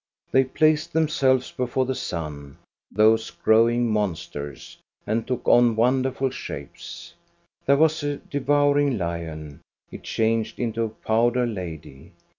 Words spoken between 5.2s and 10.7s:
took on wonderful shapes. There was a devouring lion; it changed